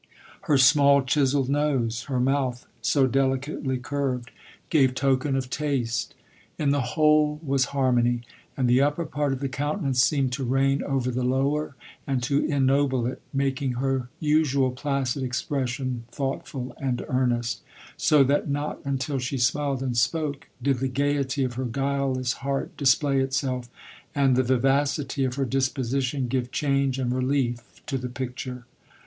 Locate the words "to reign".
10.31-10.81